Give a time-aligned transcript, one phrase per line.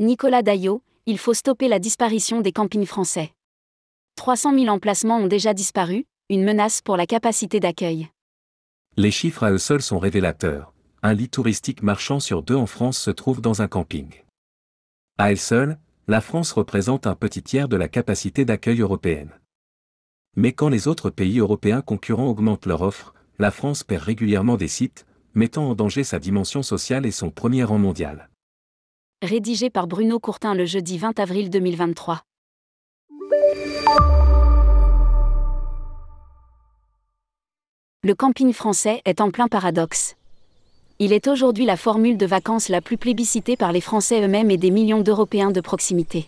[0.00, 3.34] Nicolas Daillot, il faut stopper la disparition des campings français.
[4.16, 8.08] 300 000 emplacements ont déjà disparu, une menace pour la capacité d'accueil.
[8.96, 10.72] Les chiffres à eux seuls sont révélateurs.
[11.02, 14.08] Un lit touristique marchand sur deux en France se trouve dans un camping.
[15.18, 19.38] À elle seule, la France représente un petit tiers de la capacité d'accueil européenne.
[20.34, 24.68] Mais quand les autres pays européens concurrents augmentent leur offre, la France perd régulièrement des
[24.68, 25.04] sites,
[25.34, 28.30] mettant en danger sa dimension sociale et son premier rang mondial.
[29.22, 32.22] Rédigé par Bruno Courtin le jeudi 20 avril 2023.
[38.02, 40.16] Le camping français est en plein paradoxe.
[41.00, 44.56] Il est aujourd'hui la formule de vacances la plus plébiscitée par les Français eux-mêmes et
[44.56, 46.26] des millions d'Européens de proximité.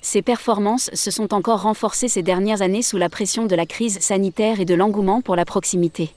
[0.00, 3.98] Ses performances se sont encore renforcées ces dernières années sous la pression de la crise
[3.98, 6.14] sanitaire et de l'engouement pour la proximité.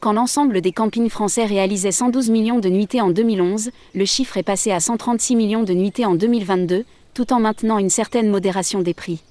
[0.00, 4.42] Quand l'ensemble des campings français réalisait 112 millions de nuitées en 2011, le chiffre est
[4.42, 8.92] passé à 136 millions de nuitées en 2022, tout en maintenant une certaine modération des
[8.92, 9.22] prix.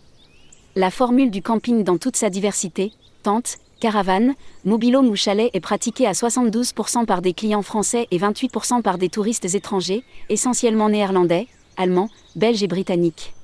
[0.75, 2.91] La formule du camping dans toute sa diversité,
[3.21, 4.33] tente, caravane,
[4.65, 9.09] mobilhome ou chalet est pratiquée à 72% par des clients français et 28% par des
[9.09, 13.35] touristes étrangers, essentiellement néerlandais, allemands, belges et britanniques.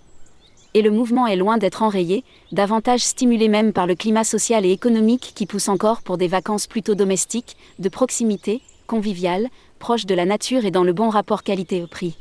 [0.73, 4.72] Et le mouvement est loin d'être enrayé, davantage stimulé même par le climat social et
[4.72, 10.25] économique qui pousse encore pour des vacances plutôt domestiques, de proximité, conviviales, proches de la
[10.25, 12.17] nature et dans le bon rapport qualité-prix.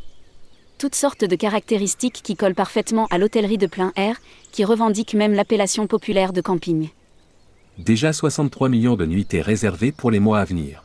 [0.78, 4.16] Toutes sortes de caractéristiques qui collent parfaitement à l'hôtellerie de plein air,
[4.50, 6.88] qui revendique même l'appellation populaire de camping
[7.80, 10.84] déjà 63 millions de nuitées réservées pour les mois à venir.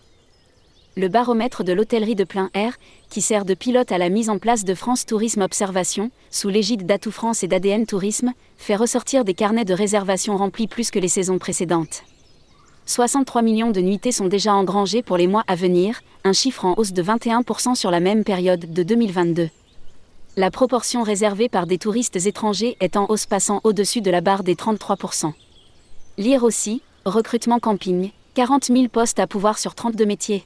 [0.98, 2.78] Le baromètre de l'hôtellerie de plein air,
[3.10, 6.86] qui sert de pilote à la mise en place de France Tourisme Observation, sous l'égide
[6.86, 11.10] d'Atout France et d'ADN Tourisme, fait ressortir des carnets de réservation remplis plus que les
[11.10, 12.04] saisons précédentes.
[12.86, 16.76] 63 millions de nuitées sont déjà engrangées pour les mois à venir, un chiffre en
[16.78, 19.50] hausse de 21% sur la même période de 2022.
[20.38, 24.44] La proportion réservée par des touristes étrangers est en hausse passant au-dessus de la barre
[24.44, 25.34] des 33%.
[26.18, 30.46] Lire aussi, recrutement camping, 40 000 postes à pouvoir sur 32 métiers.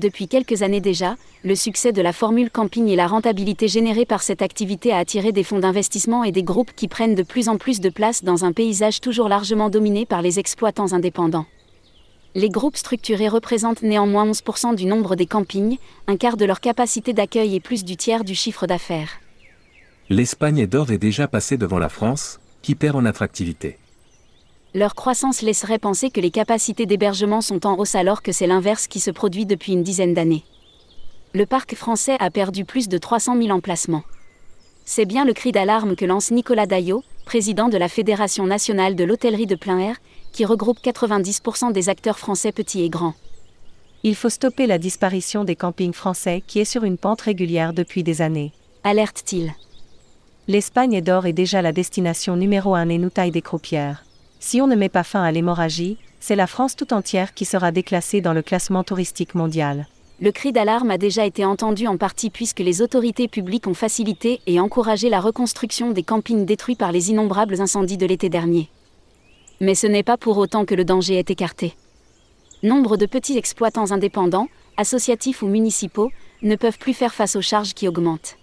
[0.00, 4.22] Depuis quelques années déjà, le succès de la formule camping et la rentabilité générée par
[4.22, 7.58] cette activité a attiré des fonds d'investissement et des groupes qui prennent de plus en
[7.58, 11.44] plus de place dans un paysage toujours largement dominé par les exploitants indépendants.
[12.34, 17.12] Les groupes structurés représentent néanmoins 11% du nombre des campings, un quart de leur capacité
[17.12, 19.20] d'accueil et plus du tiers du chiffre d'affaires.
[20.08, 23.76] L'Espagne est d'ores et déjà passée devant la France, qui perd en attractivité.
[24.72, 28.86] Leur croissance laisserait penser que les capacités d'hébergement sont en hausse alors que c'est l'inverse
[28.86, 30.44] qui se produit depuis une dizaine d'années.
[31.32, 34.04] Le parc français a perdu plus de 300 000 emplacements.
[34.84, 39.02] C'est bien le cri d'alarme que lance Nicolas Daillot, président de la Fédération nationale de
[39.02, 39.96] l'hôtellerie de plein air,
[40.32, 43.14] qui regroupe 90% des acteurs français petits et grands.
[44.04, 48.04] Il faut stopper la disparition des campings français qui est sur une pente régulière depuis
[48.04, 48.52] des années.
[48.84, 49.52] Alerte-t-il.
[50.46, 54.04] L'Espagne est d'or et déjà la destination numéro un et nous taille des croupières.
[54.42, 57.72] Si on ne met pas fin à l'hémorragie, c'est la France tout entière qui sera
[57.72, 59.86] déclassée dans le classement touristique mondial.
[60.18, 64.40] Le cri d'alarme a déjà été entendu en partie puisque les autorités publiques ont facilité
[64.46, 68.70] et encouragé la reconstruction des campings détruits par les innombrables incendies de l'été dernier.
[69.60, 71.74] Mais ce n'est pas pour autant que le danger est écarté.
[72.62, 76.10] Nombre de petits exploitants indépendants, associatifs ou municipaux,
[76.42, 78.38] ne peuvent plus faire face aux charges qui augmentent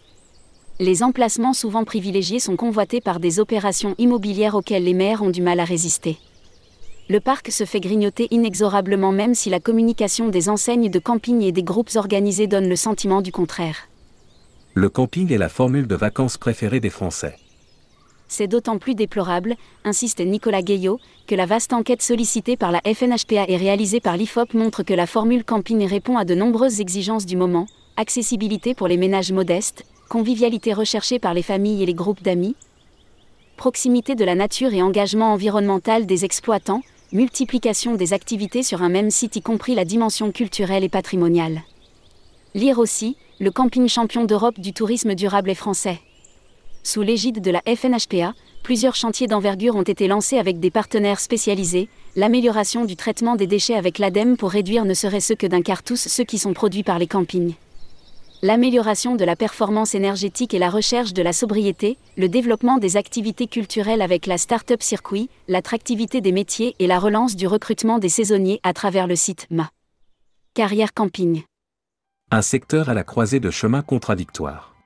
[0.79, 5.41] les emplacements souvent privilégiés sont convoités par des opérations immobilières auxquelles les maires ont du
[5.41, 6.17] mal à résister.
[7.09, 11.51] Le parc se fait grignoter inexorablement même si la communication des enseignes de camping et
[11.51, 13.87] des groupes organisés donne le sentiment du contraire.
[14.75, 17.35] Le camping est la formule de vacances préférée des Français.
[18.27, 19.55] C'est d'autant plus déplorable,
[19.85, 24.53] insiste Nicolas Gaillot, que la vaste enquête sollicitée par la FNHPA et réalisée par l'IFOP
[24.53, 28.97] montre que la formule camping répond à de nombreuses exigences du moment, accessibilité pour les
[28.97, 32.55] ménages modestes, convivialité recherchée par les familles et les groupes d'amis,
[33.57, 36.81] proximité de la nature et engagement environnemental des exploitants,
[37.11, 41.61] multiplication des activités sur un même site y compris la dimension culturelle et patrimoniale.
[42.53, 45.99] Lire aussi, le camping champion d'Europe du tourisme durable est français.
[46.83, 48.33] Sous l'égide de la FNHPA,
[48.63, 53.75] plusieurs chantiers d'envergure ont été lancés avec des partenaires spécialisés, l'amélioration du traitement des déchets
[53.75, 56.99] avec l'ADEME pour réduire ne serait-ce que d'un quart tous ceux qui sont produits par
[56.99, 57.55] les campings
[58.41, 63.47] l'amélioration de la performance énergétique et la recherche de la sobriété, le développement des activités
[63.47, 68.59] culturelles avec la Startup Circuit, l'attractivité des métiers et la relance du recrutement des saisonniers
[68.63, 69.69] à travers le site MA.
[70.53, 71.43] Carrière camping.
[72.31, 74.76] Un secteur à la croisée de chemins contradictoires.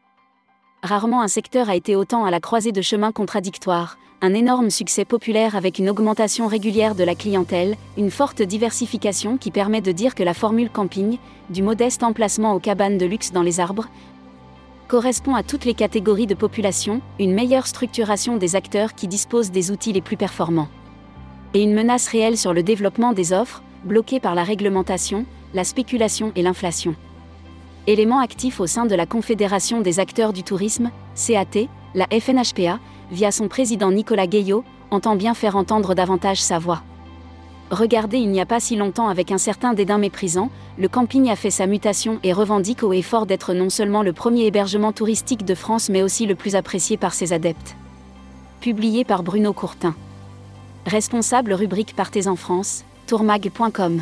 [0.83, 5.06] Rarement un secteur a été autant à la croisée de chemins contradictoires, un énorme succès
[5.06, 10.16] populaire avec une augmentation régulière de la clientèle, une forte diversification qui permet de dire
[10.16, 11.19] que la formule camping,
[11.51, 13.89] du modeste emplacement aux cabanes de luxe dans les arbres,
[14.88, 19.69] correspond à toutes les catégories de population, une meilleure structuration des acteurs qui disposent des
[19.69, 20.69] outils les plus performants.
[21.54, 26.31] Et une menace réelle sur le développement des offres, bloquée par la réglementation, la spéculation
[26.36, 26.95] et l'inflation.
[27.88, 32.80] Élément actif au sein de la Confédération des acteurs du tourisme, CAT, la FNHPA,
[33.12, 36.83] via son président Nicolas Gueillot, entend bien faire entendre davantage sa voix.
[37.72, 41.36] Regardez il n'y a pas si longtemps avec un certain dédain méprisant, le camping a
[41.36, 45.45] fait sa mutation et revendique haut et fort d'être non seulement le premier hébergement touristique
[45.45, 47.75] de France mais aussi le plus apprécié par ses adeptes.
[48.60, 49.95] Publié par Bruno Courtin.
[50.86, 54.01] Responsable rubrique Partez en France, tourmag.com.